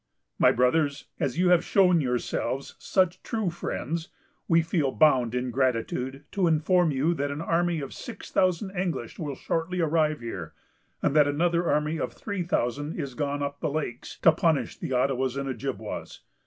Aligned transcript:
"My 0.39 0.51
Brothers, 0.51 1.05
as 1.19 1.37
you 1.37 1.49
have 1.49 1.63
shown 1.63 2.01
yourselves 2.01 2.73
such 2.79 3.21
true 3.21 3.51
friends, 3.51 4.09
we 4.47 4.63
feel 4.63 4.91
bound 4.91 5.35
in 5.35 5.51
gratitude 5.51 6.23
to 6.31 6.47
inform 6.47 6.89
you 6.89 7.13
that 7.13 7.29
an 7.29 7.39
army 7.39 7.81
of 7.81 7.93
six 7.93 8.31
thousand 8.31 8.71
English 8.75 9.19
will 9.19 9.35
shortly 9.35 9.79
arrive 9.79 10.21
here, 10.21 10.55
and 11.03 11.15
that 11.15 11.27
another 11.27 11.69
army 11.69 11.99
of 11.99 12.13
three 12.13 12.41
thousand 12.41 12.99
is 12.99 13.13
gone 13.13 13.43
up 13.43 13.59
the 13.59 13.69
lakes, 13.69 14.17
to 14.23 14.31
punish 14.31 14.75
the 14.75 14.91
Ottawas 14.91 15.37
and 15.37 15.47
Ojibwas. 15.47 16.21